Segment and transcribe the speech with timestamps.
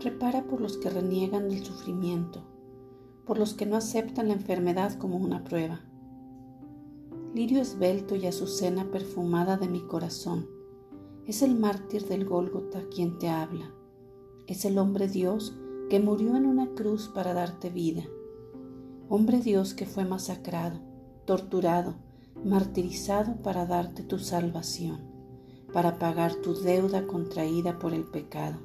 [0.00, 2.42] Repara por los que reniegan del sufrimiento,
[3.26, 5.80] por los que no aceptan la enfermedad como una prueba.
[7.34, 10.48] Lirio esbelto y azucena perfumada de mi corazón,
[11.28, 13.70] es el mártir del Gólgota quien te habla.
[14.46, 15.58] Es el hombre Dios
[15.90, 18.04] que murió en una cruz para darte vida.
[19.10, 20.80] Hombre Dios que fue masacrado,
[21.26, 21.96] torturado,
[22.42, 25.02] martirizado para darte tu salvación,
[25.70, 28.58] para pagar tu deuda contraída por el pecado.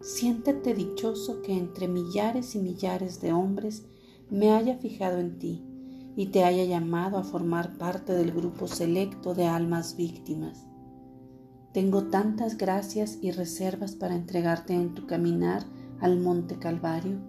[0.00, 3.84] Siéntete dichoso que entre millares y millares de hombres
[4.30, 5.62] me haya fijado en ti
[6.16, 10.66] y te haya llamado a formar parte del grupo selecto de almas víctimas.
[11.74, 15.66] Tengo tantas gracias y reservas para entregarte en tu caminar
[16.00, 17.20] al Monte Calvario.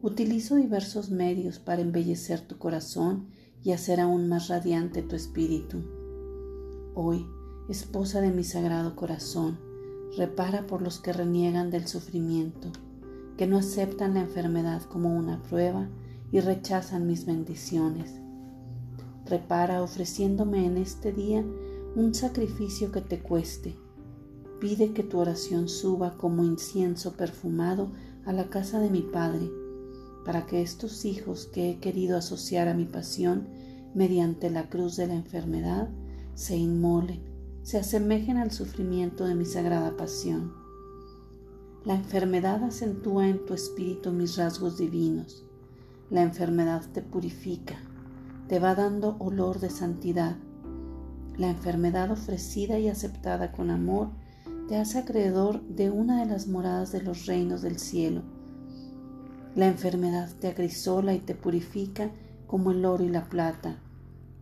[0.00, 3.30] Utilizo diversos medios para embellecer tu corazón
[3.64, 5.82] y hacer aún más radiante tu espíritu.
[6.94, 7.26] Hoy,
[7.68, 9.67] esposa de mi sagrado corazón,
[10.16, 12.70] repara por los que reniegan del sufrimiento,
[13.36, 15.88] que no aceptan la enfermedad como una prueba
[16.32, 18.20] y rechazan mis bendiciones.
[19.26, 21.44] Repara ofreciéndome en este día
[21.94, 23.76] un sacrificio que te cueste.
[24.60, 27.92] Pide que tu oración suba como incienso perfumado
[28.24, 29.50] a la casa de mi Padre,
[30.24, 33.48] para que estos hijos que he querido asociar a mi pasión
[33.94, 35.88] mediante la cruz de la enfermedad
[36.34, 37.20] se inmolen,
[37.68, 40.54] se asemejen al sufrimiento de mi sagrada pasión.
[41.84, 45.44] La enfermedad acentúa en tu espíritu mis rasgos divinos.
[46.08, 47.76] La enfermedad te purifica,
[48.48, 50.36] te va dando olor de santidad
[51.38, 54.08] la enfermedad ofrecida y aceptada con amor
[54.66, 58.22] te hace acreedor de una de las moradas de los reinos del cielo.
[59.54, 62.10] La enfermedad te acrisola y te purifica
[62.48, 63.76] como el oro y la plata,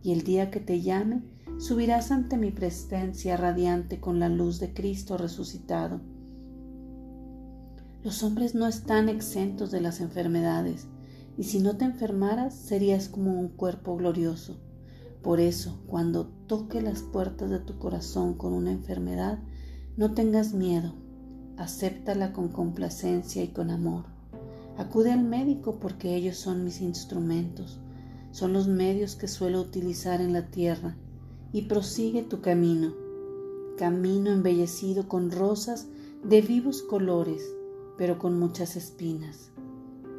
[0.01, 1.21] y el día que te llame
[1.59, 6.01] subirás ante mi presencia radiante con la luz de Cristo resucitado.
[8.03, 10.87] Los hombres no están exentos de las enfermedades,
[11.35, 14.59] y si no te enfermaras serías como un cuerpo glorioso.
[15.23, 19.39] Por eso, cuando toque las puertas de tu corazón con una enfermedad,
[19.97, 20.93] no tengas miedo,
[21.57, 24.05] acéptala con complacencia y con amor.
[24.77, 27.79] Acude al médico porque ellos son mis instrumentos,
[28.31, 30.95] son los medios que suelo utilizar en la tierra,
[31.51, 32.93] y prosigue tu camino,
[33.77, 35.87] camino embellecido con rosas
[36.23, 37.53] de vivos colores,
[37.97, 39.51] pero con muchas espinas.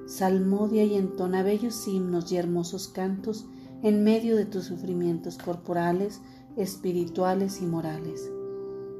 [0.06, 3.46] Salmodia y entona bellos himnos y hermosos cantos
[3.82, 6.20] en medio de tus sufrimientos corporales,
[6.56, 8.30] espirituales y morales.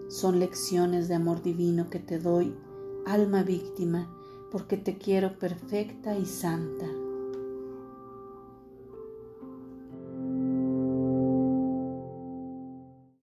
[0.09, 2.55] Son lecciones de amor divino que te doy,
[3.07, 4.09] alma víctima,
[4.51, 6.87] porque te quiero perfecta y santa.